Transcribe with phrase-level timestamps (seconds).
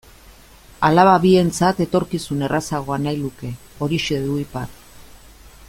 [0.87, 3.53] Alaba bientzat etorkizun errazagoa nahi luke,
[3.87, 4.77] horixe du ipar.